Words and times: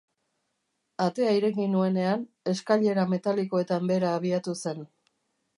Atea 1.05 1.33
ireki 1.39 1.67
nuenean, 1.75 2.25
eskailera 2.53 3.07
metalikoetan 3.15 3.89
behera 3.93 4.19
abiatua 4.21 4.61
zen. 4.65 4.87